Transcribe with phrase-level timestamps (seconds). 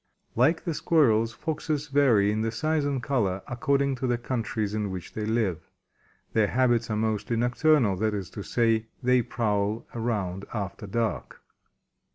[0.45, 5.13] ]Like the Squirrels, Foxes vary in size and color according to the countries in which
[5.13, 5.69] they live.
[6.33, 11.43] Their habits are mostly nocturnal, that is to say, they prowl around after dark.